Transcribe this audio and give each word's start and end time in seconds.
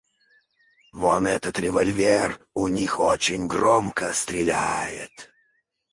Вон 0.93 1.27
этот 1.27 1.59
револьвер 1.59 2.39
у 2.55 2.67
них 2.67 2.99
очень 2.99 3.45
громко 3.45 4.11
стреляет. 4.13 5.31